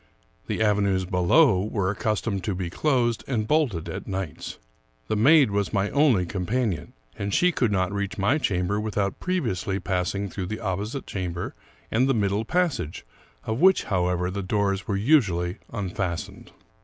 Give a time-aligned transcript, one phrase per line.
[0.47, 4.57] The avenues below were accustomed to be closed and bolted at nights.
[5.07, 9.79] The maid was my only companion; and she could not reach my chamber without previously
[9.79, 11.53] passing through the opposite chamber
[11.91, 13.05] and the middle passage,
[13.45, 16.51] of which, how ever, the doors were usually unfastened.